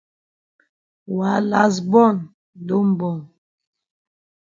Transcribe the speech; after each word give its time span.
Wa 1.17 1.33
kas 1.51 1.75
born 1.91 2.17
don 2.67 2.87
born. 2.99 3.19